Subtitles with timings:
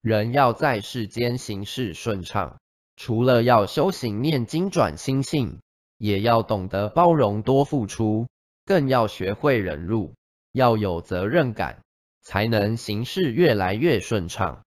[0.00, 2.58] 人要在世间行事顺畅
[2.96, 5.60] 除了要修行念经转心性
[5.98, 8.26] 也要懂得包容多付出
[8.64, 10.14] 更要学会忍辱
[10.52, 11.82] 要有责任感
[12.22, 14.62] 才能行事越来越顺畅。